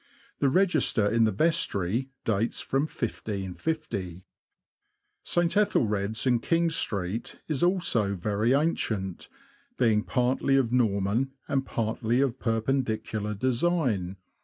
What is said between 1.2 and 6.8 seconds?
the vestry dates from 1550. St. Etheldred's, in King